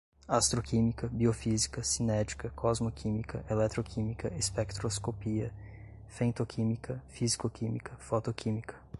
astroquímica, 0.27 1.07
biofísica, 1.09 1.83
cinética, 1.83 2.49
cosmoquímica, 2.49 3.45
eletroquímica, 3.47 4.33
espectroscopia, 4.33 5.53
femtoquímica, 6.07 6.99
físico-química, 7.07 7.95
fotoquímica 7.99 8.75